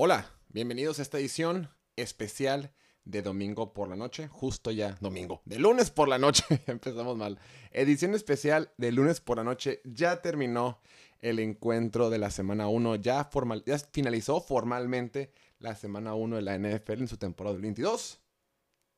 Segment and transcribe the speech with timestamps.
[0.00, 5.58] Hola, bienvenidos a esta edición especial de domingo por la noche, justo ya domingo, de
[5.58, 7.40] lunes por la noche, empezamos mal.
[7.72, 10.80] Edición especial de lunes por la noche, ya terminó
[11.18, 16.42] el encuentro de la semana 1, ya, formal, ya finalizó formalmente la semana 1 de
[16.42, 18.20] la NFL en su temporada del 22.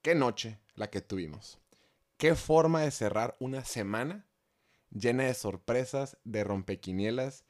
[0.02, 1.58] Qué noche la que tuvimos.
[2.18, 4.26] Qué forma de cerrar una semana
[4.90, 7.46] llena de sorpresas, de rompequinielas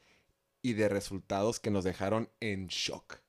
[0.61, 3.20] y de resultados que nos dejaron en shock.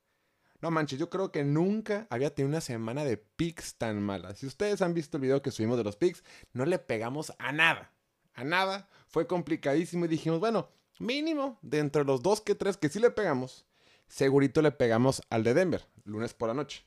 [0.63, 4.33] No manches, yo creo que nunca había tenido una semana de picks tan mala.
[4.37, 7.51] Si ustedes han visto el video que subimos de los picks, no le pegamos a
[7.51, 7.93] nada.
[8.33, 8.89] A nada.
[9.09, 10.69] Fue complicadísimo y dijimos, bueno,
[11.01, 13.67] mínimo de entre los dos que tres que sí le pegamos,
[14.07, 16.85] segurito le pegamos al de Denver, lunes por la noche.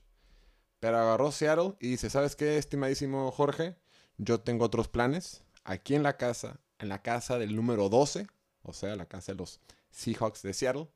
[0.80, 3.76] Pero agarró Seattle y dice, ¿sabes qué, estimadísimo Jorge?
[4.18, 5.44] Yo tengo otros planes.
[5.66, 8.26] Aquí en la casa, en la casa del número 12,
[8.62, 9.60] o sea, la casa de los
[9.92, 10.88] Seahawks de Seattle,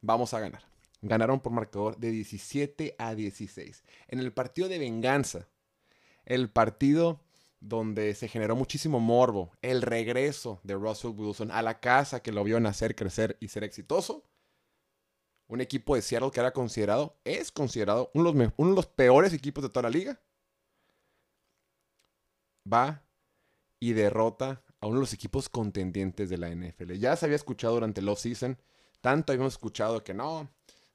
[0.00, 0.71] vamos a ganar.
[1.02, 3.84] Ganaron por marcador de 17 a 16.
[4.08, 5.48] En el partido de venganza,
[6.24, 7.20] el partido
[7.62, 12.42] donde se generó muchísimo morbo, el regreso de Russell Wilson a la casa que lo
[12.44, 14.24] vio nacer, crecer y ser exitoso.
[15.46, 19.70] Un equipo de Seattle que era considerado, es considerado uno de los, peores equipos de
[19.70, 20.20] toda la liga.
[22.70, 23.04] Va
[23.78, 26.92] y derrota a uno de los equipos contendientes de la NFL.
[26.94, 28.58] Ya se había escuchado durante el off-season,
[29.00, 30.48] tanto habíamos escuchado que no,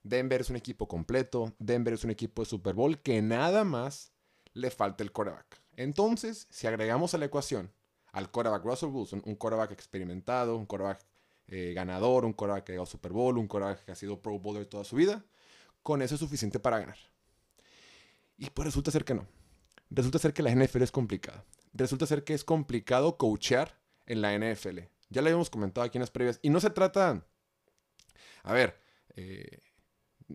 [0.07, 4.13] Denver es un equipo completo, Denver es un equipo de Super Bowl que nada más
[4.53, 5.61] le falta el quarterback.
[5.75, 7.71] Entonces, si agregamos a la ecuación
[8.11, 11.05] al quarterback Russell Wilson, un quarterback experimentado, un quarterback
[11.47, 14.65] eh, ganador, un quarterback que ha Super Bowl, un quarterback que ha sido Pro Bowler
[14.65, 15.23] toda su vida,
[15.83, 16.97] con eso es suficiente para ganar.
[18.37, 19.27] Y pues resulta ser que no.
[19.89, 21.45] Resulta ser que la NFL es complicada.
[21.73, 24.79] Resulta ser que es complicado coachear en la NFL.
[25.09, 26.39] Ya lo habíamos comentado aquí en las previas.
[26.41, 27.25] Y no se trata...
[28.43, 28.79] A ver,
[29.15, 29.59] eh,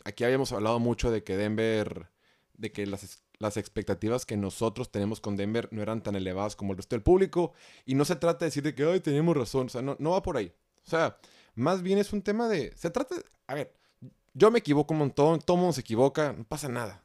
[0.05, 2.09] aquí habíamos hablado mucho de que Denver,
[2.55, 6.79] de que las, expectativas que nosotros tenemos con Denver no eran tan elevadas como el
[6.79, 7.53] resto del público.
[7.84, 9.66] Y no se trata de decir de que, ay, teníamos razón.
[9.66, 10.53] O sea, no, va por ahí.
[10.87, 11.19] O sea,
[11.55, 12.72] más bien es un tema de...
[12.77, 13.16] Se trata...
[13.16, 13.75] De, a ver,
[14.34, 17.05] yo me equivoco un montón, todo mundo se equivoca, no pasa nada.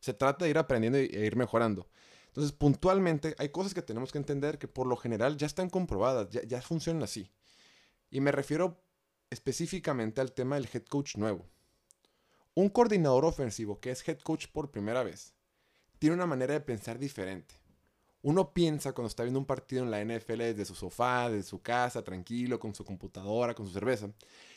[0.00, 1.88] Se trata de ir aprendiendo e ir mejorando.
[2.28, 6.28] Entonces, puntualmente, hay cosas que tenemos que entender que por lo general ya están comprobadas,
[6.30, 7.32] ya funcionan así.
[8.10, 8.80] Y me refiero
[9.30, 11.46] específicamente al tema del head coach nuevo.
[12.58, 15.32] Un coordinador ofensivo que es head coach por primera vez
[16.00, 17.54] tiene una manera de pensar diferente.
[18.20, 21.62] Uno piensa cuando está viendo un partido en la NFL desde su sofá, desde su
[21.62, 24.10] casa, tranquilo, con su computadora, con su cerveza,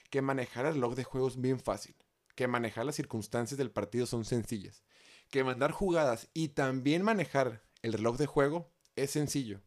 [0.10, 1.94] que manejar el reloj de juego es bien fácil,
[2.34, 4.82] que manejar las circunstancias del partido son sencillas,
[5.30, 9.62] que mandar jugadas y también manejar el reloj de juego es sencillo.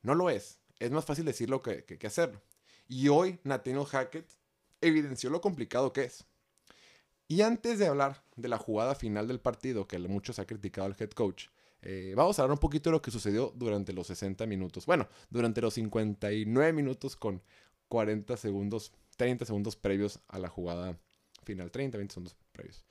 [0.00, 2.40] No lo es, es más fácil decirlo que, que, que hacerlo.
[2.88, 4.30] Y hoy Nathaniel Hackett
[4.80, 6.24] evidenció lo complicado que es.
[7.26, 10.96] Y antes de hablar de la jugada final del partido, que muchos ha criticado al
[10.98, 11.46] head coach,
[11.82, 14.86] eh, vamos a hablar un poquito de lo que sucedió durante los 60 minutos.
[14.86, 17.42] Bueno, durante los 59 minutos con
[17.88, 20.98] 40 segundos, 30 segundos previos a la jugada
[21.44, 21.70] final.
[21.70, 22.84] 30, 20 segundos previos.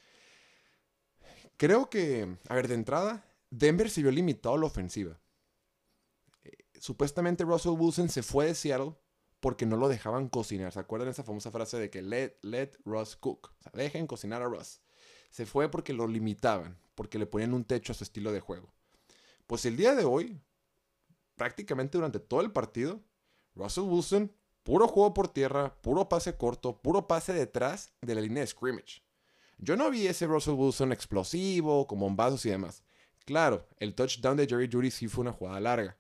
[1.58, 5.20] Creo que, a ver, de entrada, Denver se vio limitado a la ofensiva.
[6.44, 8.94] Eh, supuestamente Russell Wilson se fue de Seattle
[9.44, 10.72] porque no lo dejaban cocinar.
[10.72, 13.52] ¿Se acuerdan esa famosa frase de que let, let Russ cook?
[13.60, 14.80] O sea, dejen cocinar a Russ.
[15.32, 18.74] Se fue porque lo limitaban, porque le ponían un techo a su estilo de juego.
[19.46, 20.40] Pues el día de hoy,
[21.36, 23.02] prácticamente durante todo el partido,
[23.54, 24.32] Russell Wilson,
[24.64, 29.04] puro juego por tierra, puro pase corto, puro pase detrás de la línea de scrimmage.
[29.58, 32.82] Yo no vi ese Russell Wilson explosivo, con bombazos y demás.
[33.26, 35.98] Claro, el touchdown de Jerry Judy sí fue una jugada larga.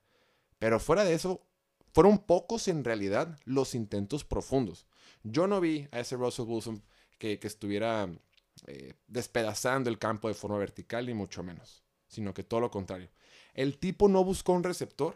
[0.59, 1.46] Pero fuera de eso,
[1.94, 4.88] fueron pocos en realidad los intentos profundos.
[5.24, 6.84] Yo no vi a ese Russell Wilson
[7.18, 8.09] que, estuviera
[8.68, 13.09] eh, despedazando el campo de forma vertical, ni mucho menos, sino que todo lo contrario.
[13.53, 15.16] El tipo no buscó un receptor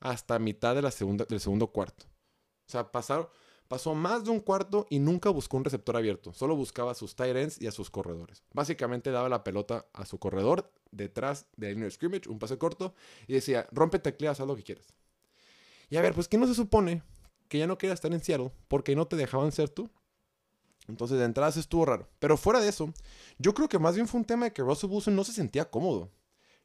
[0.00, 0.90] hasta mitad la
[1.28, 2.06] del segundo cuarto.
[2.06, 6.32] O sea, pasó más de un cuarto y nunca buscó un receptor abierto.
[6.32, 8.44] Solo buscaba a sus tight ends y a sus corredores.
[8.52, 12.94] Básicamente daba la pelota a su corredor detrás de scrimmage, un pase corto,
[13.26, 14.94] y decía, rompe tecleas, haz lo que quieras.
[15.90, 17.02] Y a ver, pues ¿qué no se supone
[17.48, 19.90] que ya no quería estar en Seattle porque no te dejaban ser tú?
[20.88, 22.08] Entonces de entrada se estuvo raro.
[22.18, 22.92] Pero fuera de eso,
[23.38, 25.70] yo creo que más bien fue un tema de que Russell Wilson no se sentía
[25.70, 26.10] cómodo.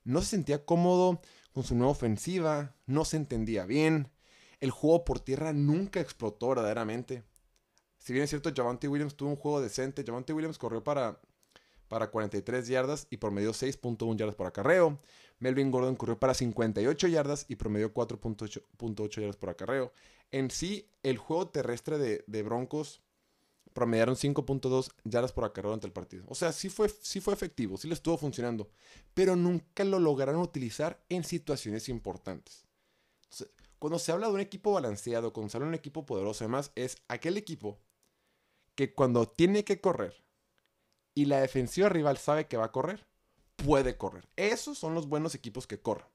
[0.04, 1.22] No se sentía cómodo
[1.54, 4.10] con su nueva ofensiva, no se entendía bien.
[4.60, 7.24] El juego por tierra nunca explotó verdaderamente.
[8.00, 11.22] Si bien es cierto, Javante Williams tuvo un juego decente, Javante Williams corrió para,
[11.88, 15.00] para 43 yardas y promedió 6.1 yardas por acarreo.
[15.44, 19.92] Melvin Gordon corrió para 58 yardas y promedió 4.8 yardas por acarreo.
[20.32, 23.02] En sí, el juego terrestre de, Broncos
[23.74, 26.24] promediaron 5.2 yardas por acarreo ante el partido.
[26.30, 28.70] O sea, sí fue, sí fue efectivo, sí le estuvo funcionando,
[29.14, 32.66] pero nunca lo lograron utilizar en situaciones importantes.
[33.80, 36.72] cuando se habla de un equipo balanceado, cuando se habla de un equipo poderoso, además,
[36.76, 37.82] es aquel equipo
[38.76, 40.24] que cuando tiene que correr
[41.14, 43.06] y la defensiva rival sabe que va a correr,
[43.66, 44.28] puede correr.
[44.36, 46.08] Esos son los buenos equipos que corren.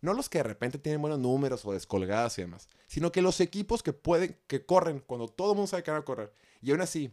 [0.00, 3.40] No los que de repente tienen buenos números o descolgadas y demás, sino que los
[3.40, 6.70] equipos que pueden, que corren cuando todo el mundo sabe que van a correr y
[6.70, 7.12] aún así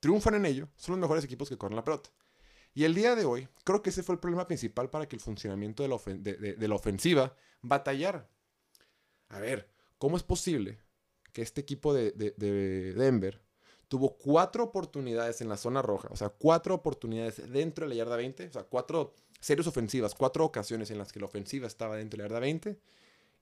[0.00, 2.10] triunfan en ello, son los mejores equipos que corren la pelota.
[2.74, 5.22] Y el día de hoy, creo que ese fue el problema principal para que el
[5.22, 5.98] funcionamiento de la,
[6.56, 8.28] de la ofensiva batallara.
[9.28, 10.78] A ver, ¿cómo es posible
[11.32, 12.12] que este equipo de,
[12.96, 13.40] Denver
[13.88, 18.16] tuvo cuatro oportunidades en la zona roja, o sea, cuatro oportunidades dentro de la yarda
[18.16, 22.18] 20, o sea, cuatro series ofensivas, cuatro ocasiones en las que la ofensiva estaba dentro
[22.18, 22.78] de la yarda 20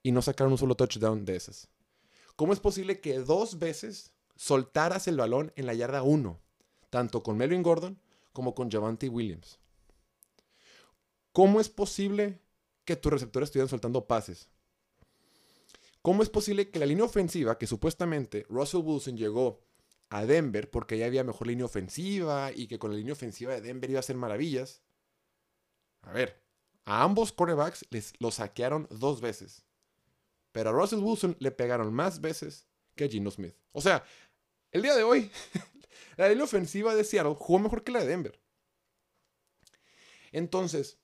[0.03, 1.69] y no sacaron un solo touchdown de esas.
[2.37, 6.39] ¿Cómo es posible que dos veces soltaras el balón en la yarda 1,
[6.91, 8.01] tanto con Melvin Gordon
[8.33, 9.59] como con Javante Williams?
[11.33, 12.41] ¿Cómo es posible
[12.85, 14.49] que tus receptores estuvieran soltando pases?
[16.03, 19.66] ¿Cómo es posible que la línea ofensiva, que supuestamente Russell Wilson llegó
[20.09, 23.61] a Denver porque ya había mejor línea ofensiva y que con la línea ofensiva de
[23.61, 24.83] Denver iba a hacer maravillas.
[26.03, 26.43] A ver,
[26.85, 29.65] a ambos quarterbacks les lo saquearon dos veces.
[30.53, 33.55] Pero a Russell Wilson le pegaron más veces que a Gino Smith.
[33.73, 34.05] O sea,
[34.71, 35.31] el día de hoy,
[36.17, 38.41] la línea ofensiva de Seattle jugó mejor que la de Denver.
[40.33, 40.99] Entonces,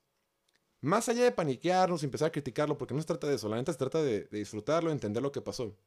[0.81, 3.57] más allá de paniquearnos y empezar a criticarlo, porque no se trata de eso, la
[3.57, 5.77] neta se trata de, de disfrutarlo, entender lo que pasó.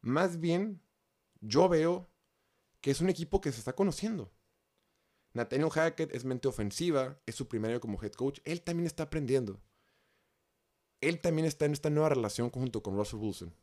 [0.00, 0.80] Más bien,
[1.40, 2.09] yo veo
[2.80, 4.30] que es un equipo que se está conociendo.
[5.32, 8.40] Nathaniel Hackett es mente ofensiva, es su primer año como head coach.
[8.44, 9.60] Él también está aprendiendo.
[11.00, 13.54] Él también está en esta nueva relación junto con Russell Wilson.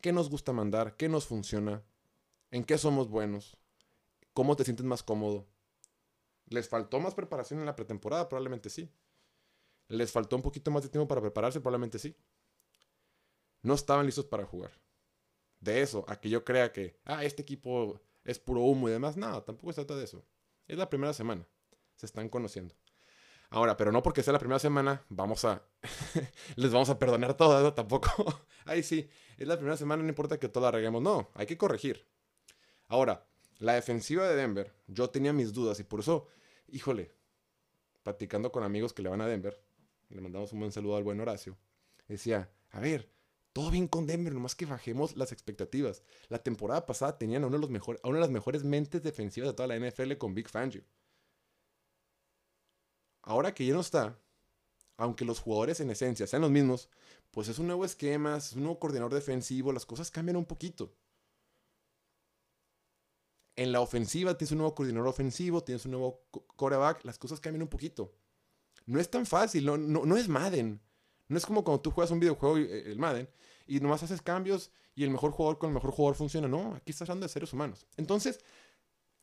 [0.00, 0.96] ¿Qué nos gusta mandar?
[0.96, 1.82] ¿Qué nos funciona?
[2.50, 3.56] ¿En qué somos buenos?
[4.32, 5.46] ¿Cómo te sientes más cómodo?
[6.46, 8.28] ¿Les faltó más preparación en la pretemporada?
[8.28, 8.90] Probablemente sí.
[9.88, 11.60] ¿Les faltó un poquito más de tiempo para prepararse?
[11.60, 12.16] Probablemente sí.
[13.62, 14.72] No estaban listos para jugar.
[15.60, 19.16] De eso, a que yo crea que, ah, este equipo es puro humo y demás.
[19.16, 20.24] No, tampoco se trata de eso.
[20.68, 21.46] Es la primera semana.
[21.96, 22.74] Se están conociendo.
[23.50, 25.62] Ahora, pero no porque sea la primera semana, vamos a.
[26.56, 27.74] les vamos a perdonar todo, ¿no?
[27.74, 28.10] Tampoco.
[28.64, 31.02] Ahí sí, es la primera semana, no importa que todo arreglemos.
[31.02, 32.06] No, hay que corregir.
[32.88, 33.26] Ahora,
[33.58, 36.28] la defensiva de Denver, yo tenía mis dudas y por eso,
[36.68, 37.12] híjole,
[38.02, 39.62] platicando con amigos que le van a Denver,
[40.08, 41.56] le mandamos un buen saludo al buen Horacio,
[42.08, 43.10] decía, a ver,
[43.52, 46.02] todo bien con Denver, nomás que bajemos las expectativas.
[46.28, 49.50] La temporada pasada tenían a, uno de los a una de las mejores mentes defensivas
[49.50, 50.84] de toda la NFL con Big Fangio.
[53.22, 54.18] Ahora que ya no está,
[54.96, 56.88] aunque los jugadores en esencia sean los mismos,
[57.30, 60.94] pues es un nuevo esquema, es un nuevo coordinador defensivo, las cosas cambian un poquito.
[63.54, 66.24] En la ofensiva tienes un nuevo coordinador ofensivo, tienes un nuevo
[66.56, 68.14] quarterback, las cosas cambian un poquito.
[68.86, 70.80] No es tan fácil, no es Madden.
[71.32, 73.28] No es como cuando tú juegas un videojuego, eh, el Madden,
[73.66, 76.46] y nomás haces cambios y el mejor jugador con el mejor jugador funciona.
[76.46, 77.86] No, aquí estás hablando de seres humanos.
[77.96, 78.40] Entonces,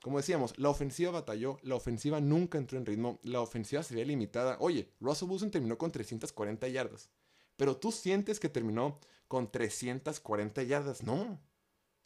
[0.01, 4.07] como decíamos, la ofensiva batalló, la ofensiva nunca entró en ritmo, la ofensiva se veía
[4.07, 4.57] limitada.
[4.59, 7.09] Oye, Russell Wilson terminó con 340 yardas,
[7.55, 11.03] pero tú sientes que terminó con 340 yardas.
[11.03, 11.39] No,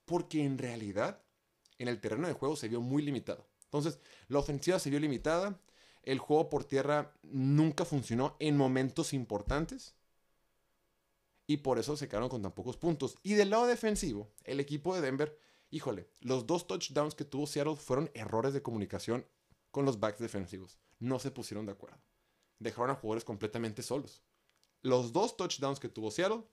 [0.03, 1.23] porque en realidad
[1.77, 3.47] en el terreno de juego se vio muy limitado.
[3.63, 5.61] Entonces, la ofensiva se vio limitada,
[6.03, 9.95] el juego por tierra nunca funcionó en momentos importantes.
[11.47, 13.17] Y por eso se quedaron con tan pocos puntos.
[13.23, 15.37] Y del lado defensivo, el equipo de Denver,
[15.71, 19.25] híjole, los dos touchdowns que tuvo Seattle fueron errores de comunicación
[19.71, 20.77] con los backs defensivos.
[20.99, 21.99] No se pusieron de acuerdo.
[22.59, 24.21] Dejaron a jugadores completamente solos.
[24.81, 26.43] Los dos touchdowns que tuvo Seattle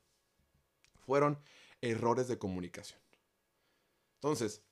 [0.94, 1.38] fueron
[1.80, 3.00] errores de comunicación.
[4.14, 4.62] Entonces,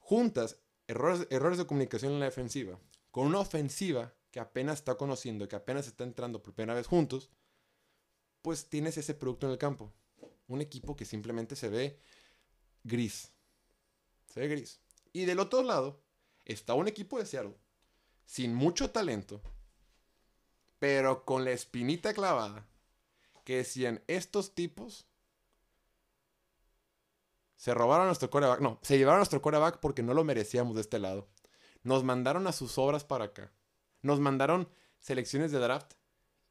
[0.00, 2.78] juntas, errores, errores de comunicación en la defensiva
[3.18, 7.32] con una ofensiva que apenas está conociendo, que apenas está entrando por primera vez juntos,
[8.42, 9.92] pues tienes ese producto en el campo.
[10.46, 11.98] Un equipo que simplemente se ve
[12.84, 13.32] gris.
[14.32, 14.78] Se ve gris.
[15.12, 16.00] Y del otro lado
[16.44, 17.56] está un equipo de Seattle
[18.24, 19.42] sin mucho talento,
[20.78, 22.68] pero con la espinita clavada,
[23.42, 25.08] que decían, estos tipos
[27.56, 28.60] se robaron nuestro coreback.
[28.60, 31.26] No, se llevaron nuestro coreback porque no lo merecíamos de este lado.
[31.88, 33.50] Nos mandaron a sus obras para acá.
[34.02, 34.68] Nos mandaron
[35.00, 35.94] selecciones de draft.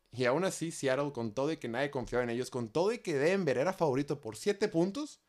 [0.10, 2.98] Y aún así, Seattle, con todo y que nadie confiaba en ellos, con todo y
[2.98, 5.22] que Denver era favorito por 7 puntos,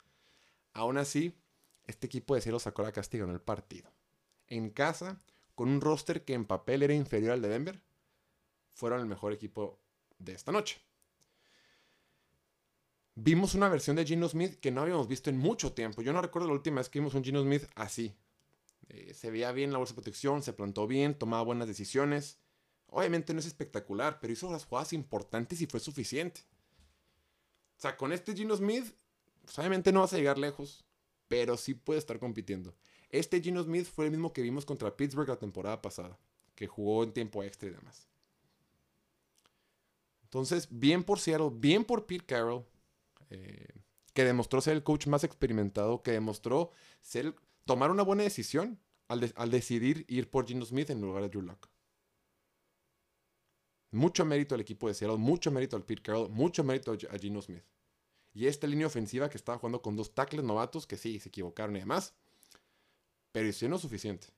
[0.73, 1.39] aún así,
[1.87, 3.93] este equipo de Seattle sacó la castigo en el partido.
[4.47, 5.21] En casa,
[5.55, 7.83] con un roster que en papel era inferior al de Denver,
[8.73, 9.79] fueron el mejor equipo
[10.19, 10.81] de esta noche.
[13.15, 16.01] Vimos una versión de Gino Smith que no habíamos visto en mucho tiempo.
[16.01, 18.17] Yo no recuerdo la última vez que vimos un Gino Smith así
[18.89, 22.39] Eh, se veía bien la bolsa de protección, se plantó bien, tomaba buenas decisiones.
[22.87, 26.43] Obviamente no es espectacular, pero hizo las jugadas importantes y fue suficiente.
[27.77, 28.95] O sea, con este Gino Smith,
[29.45, 30.85] pues, obviamente no vas a llegar lejos,
[31.29, 32.75] pero sí puede estar compitiendo.
[33.11, 36.19] Este Gino Smith fue el mismo que vimos contra Pittsburgh la temporada pasada,
[36.55, 38.09] que jugó en tiempo extra y demás.
[40.25, 42.67] Entonces, bien por Seattle, bien por Pete Carroll,
[43.31, 43.67] eh,
[44.13, 47.35] que demostró ser el coach más experimentado, que demostró ser,
[47.69, 51.43] tomar una buena decisión al, al decidir ir por Gino Smith en lugar de Drew
[51.43, 51.69] Lock.
[53.91, 57.43] Mucho mérito al equipo de Seattle, mucho mérito al Pete Carroll, mucho mérito a Gino
[57.43, 57.65] Smith.
[58.33, 61.77] Y esta línea ofensiva que estaba jugando con dos tackles novatos que sí, se equivocaron
[61.77, 62.15] y demás,
[63.33, 64.29] pero hicieron suficiente.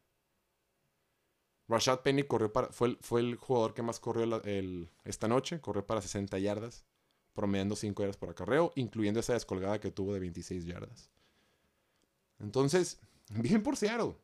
[1.69, 4.43] Rashad Penny corrió para, fue, el, fue el jugador que más corrió
[5.05, 6.85] esta noche, corrió para 60 yardas,
[7.33, 11.11] promediando 5 yardas por acarreo, incluyendo esa descolgada que tuvo de 26 yardas.
[12.41, 12.99] Entonces,
[13.31, 14.17] bien por Seattle.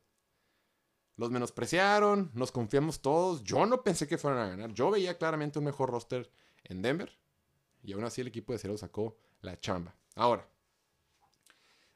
[1.17, 3.43] Los menospreciaron, nos confiamos todos.
[3.43, 4.73] Yo no pensé que fueran a ganar.
[4.75, 6.31] Yo veía claramente un mejor roster
[6.65, 7.11] en Denver.
[7.83, 9.95] Y aún así el equipo de Cero sacó la chamba.
[10.15, 10.47] Ahora,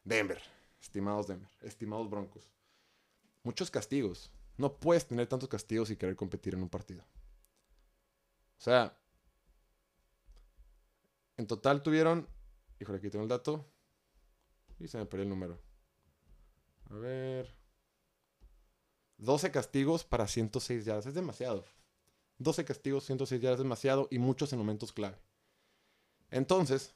[0.04, 0.40] Denver,
[0.80, 2.50] estimados Denver, estimados Broncos.
[3.42, 4.30] Muchos castigos.
[4.56, 7.02] No puedes tener tantos castigos y querer competir en un partido.
[8.58, 8.96] O sea,
[11.36, 12.28] en total tuvieron.
[12.78, 13.66] Híjole, aquí tengo el dato.
[14.78, 15.60] Y se me perdió el número.
[16.90, 17.54] A ver.
[19.18, 21.06] 12 castigos para 106 yardas.
[21.06, 21.64] Es demasiado.
[22.38, 25.18] 12 castigos, 106 yardas es demasiado y muchos en momentos clave.
[26.30, 26.94] Entonces,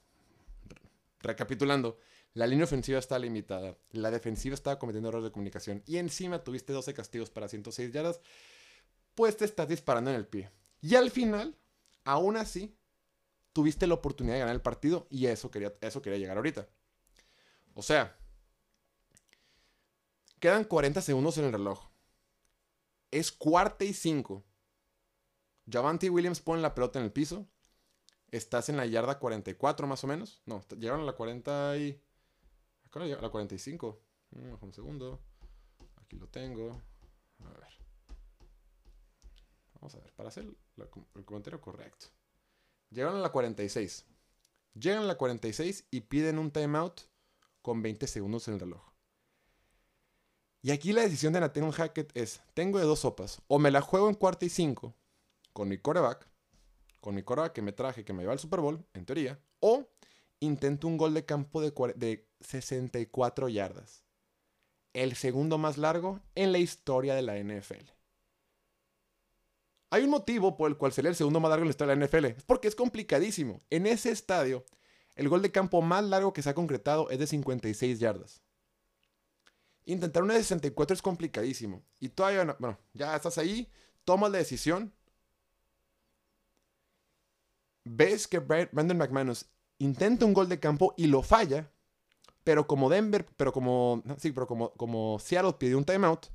[1.20, 1.98] recapitulando,
[2.32, 6.72] la línea ofensiva está limitada, la defensiva estaba cometiendo errores de comunicación y encima tuviste
[6.72, 8.20] 12 castigos para 106 yardas,
[9.14, 10.50] pues te estás disparando en el pie.
[10.80, 11.56] Y al final,
[12.04, 12.74] aún así,
[13.52, 16.68] tuviste la oportunidad de ganar el partido y eso quería, eso quería llegar ahorita.
[17.74, 18.16] O sea,
[20.44, 21.88] quedan 40 segundos en el reloj.
[23.10, 24.44] Es cuarta y cinco.
[25.66, 27.48] Javante Williams pone la pelota en el piso.
[28.30, 30.42] Estás en la yarda 44 más o menos.
[30.44, 31.98] No, llegaron a la 40 y...
[32.84, 34.02] Acá a la 45.
[34.32, 35.22] Mm, un segundo.
[35.96, 36.78] Aquí lo tengo.
[37.42, 37.68] A ver.
[39.76, 40.44] Vamos a ver, para hacer
[41.14, 42.08] el comentario correcto.
[42.90, 44.04] Llegaron a la 46.
[44.74, 47.00] Llegan a la 46 y piden un timeout
[47.62, 48.93] con 20 segundos en el reloj.
[50.64, 53.82] Y aquí la decisión de Nathaniel Hackett es, tengo de dos sopas, o me la
[53.82, 54.94] juego en cuarta y cinco
[55.52, 56.26] con mi coreback,
[57.02, 59.86] con mi coreback que me traje, que me lleva al Super Bowl, en teoría, o
[60.40, 64.06] intento un gol de campo de, de 64 yardas.
[64.94, 67.84] El segundo más largo en la historia de la NFL.
[69.90, 72.00] Hay un motivo por el cual sería el segundo más largo en la historia de
[72.00, 72.38] la NFL.
[72.38, 73.60] Es porque es complicadísimo.
[73.68, 74.64] En ese estadio,
[75.14, 78.40] el gol de campo más largo que se ha concretado es de 56 yardas.
[79.86, 81.82] Intentar una de 64 es complicadísimo.
[82.00, 83.70] Y todavía, no, bueno, ya estás ahí,
[84.04, 84.92] tomas la decisión.
[87.84, 89.46] Ves que Brandon McManus
[89.78, 91.70] intenta un gol de campo y lo falla.
[92.44, 96.26] Pero como Denver, pero como, sí, pero como, como Seattle pidió un timeout,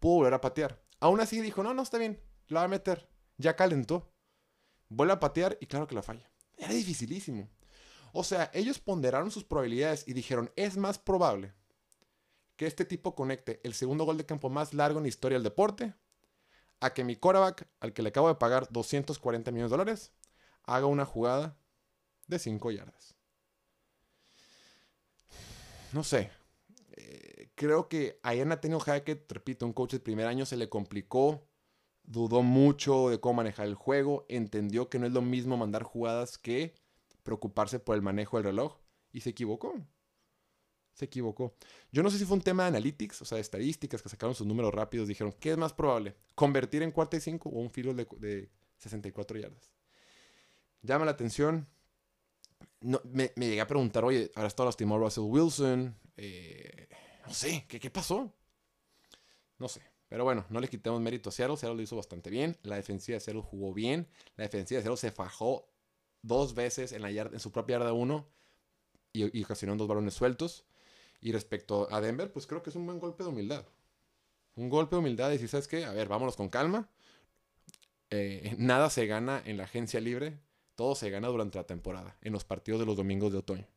[0.00, 0.82] pudo volver a patear.
[0.98, 3.08] Aún así dijo, no, no, está bien, la va a meter.
[3.36, 4.12] Ya calentó.
[4.88, 6.28] Vuelve a patear y claro que la falla.
[6.56, 7.48] Era dificilísimo.
[8.12, 11.54] O sea, ellos ponderaron sus probabilidades y dijeron, es más probable
[12.60, 15.44] que este tipo conecte el segundo gol de campo más largo en la historia del
[15.44, 15.94] deporte
[16.80, 20.12] a que mi quarterback, al que le acabo de pagar 240 millones de dólares,
[20.64, 21.56] haga una jugada
[22.26, 23.14] de 5 yardas.
[25.94, 26.30] No sé.
[26.98, 30.68] Eh, creo que a Ian Nathaniel Hackett, repito, un coach de primer año se le
[30.68, 31.48] complicó,
[32.02, 36.36] dudó mucho de cómo manejar el juego, entendió que no es lo mismo mandar jugadas
[36.36, 36.74] que
[37.22, 38.76] preocuparse por el manejo del reloj
[39.12, 39.80] y se equivocó
[41.00, 41.54] se equivocó.
[41.90, 44.34] Yo no sé si fue un tema de analytics, o sea, de estadísticas que sacaron
[44.34, 45.08] sus números rápidos.
[45.08, 46.14] Dijeron, ¿qué es más probable?
[46.34, 49.72] ¿Convertir en cuarta y cinco o un field de, de 64 yardas?
[50.82, 51.66] Llama la atención.
[52.80, 55.96] No, me, llegué a preguntar, oye, ahora está lastimado Russell Wilson.
[56.16, 56.88] Eh,
[57.26, 58.32] no sé, ¿qué, ¿qué pasó?
[59.58, 59.82] No sé.
[60.08, 61.56] Pero bueno, no le quitemos mérito a Seattle.
[61.56, 62.56] Seattle lo hizo bastante bien.
[62.62, 64.08] La defensiva de Seattle jugó bien.
[64.36, 65.70] La defensiva de Seattle se fajó
[66.22, 68.28] dos veces en, su propia yarda 1
[69.12, 70.64] y, y ocasionó dos balones sueltos.
[71.20, 73.66] Y respecto a Denver, pues creo que es un buen golpe de humildad.
[74.54, 75.84] Un golpe de humildad y decir, ¿sabes qué?
[75.84, 76.88] A ver, vámonos con calma.
[78.10, 80.40] Eh, nada se gana en la agencia libre,
[80.74, 83.68] todo se gana durante la temporada, en los partidos de los domingos de otoño.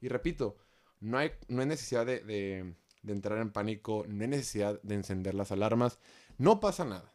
[0.00, 0.56] Y repito,
[1.00, 5.34] no hay, no hay necesidad de, de, entrar en pánico, no hay necesidad de encender
[5.34, 5.98] las alarmas,
[6.38, 7.12] no pasa nada.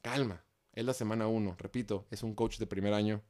[0.00, 3.22] Calma, es la semana uno, repito, es un coach de primer año,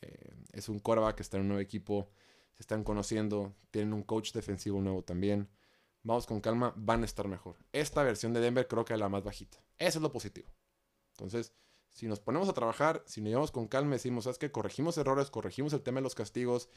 [0.00, 2.10] eh, es un quarterback que está en un nuevo equipo,
[2.54, 5.48] se están conociendo, tienen un coach defensivo nuevo también.
[6.02, 7.56] vamos con calma, van a estar mejor.
[7.72, 9.58] Esta versión de Denver creo que es la más bajita.
[9.78, 10.48] Eso es lo positivo.
[11.12, 11.54] Entonces,
[11.90, 14.50] si nos ponemos a trabajar, si nos llevamos con calma, decimos, ¿sabes qué?
[14.50, 16.68] Corregimos errores, corregimos el tema de los castigos,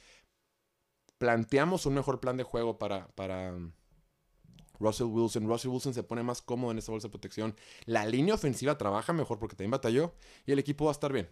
[1.18, 3.72] planteamos un mejor plan de juego para, para um,
[4.80, 5.48] Russell Wilson.
[5.48, 7.56] Russell Wilson se pone más cómodo en esa bolsa de protección.
[7.86, 10.14] La línea ofensiva trabaja mejor porque también batalló
[10.46, 11.30] y el equipo va a estar bien.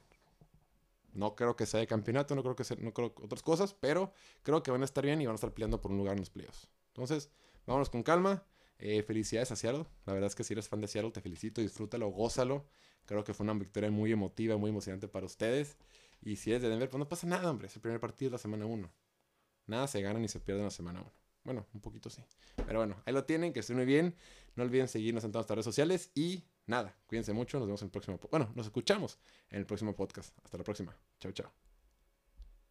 [1.14, 4.14] No creo que sea de campeonato, no creo que sea, no creo otras cosas, pero
[4.42, 6.20] creo que van a estar bien y van a estar peleando por un lugar en
[6.20, 6.70] los playoffs.
[6.88, 7.30] Entonces,
[7.66, 8.44] vámonos con calma.
[8.80, 9.86] Eh, felicidades a Seattle.
[10.06, 12.66] La verdad es que si eres fan de Seattle, te felicito, disfrútalo, gózalo.
[13.06, 15.78] Creo que fue una victoria muy emotiva, muy emocionante para ustedes.
[16.22, 17.68] Y si eres de Denver, pues no pasa nada, hombre.
[17.68, 18.92] Es el primer partido de la semana 1.
[19.68, 21.12] Nada se gana ni se pierde en la semana 1.
[21.44, 22.24] Bueno, un poquito sí.
[22.66, 24.16] Pero bueno, ahí lo tienen, que estén muy bien.
[24.56, 27.88] No olviden seguirnos en todas las redes sociales y nada, cuídense mucho, nos vemos en
[27.88, 30.38] el próximo, bueno, nos escuchamos en el próximo podcast.
[30.44, 30.96] Hasta la próxima.
[31.20, 31.63] Chao, chao.